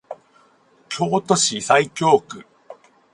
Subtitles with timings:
[0.89, 2.43] 京都市西京区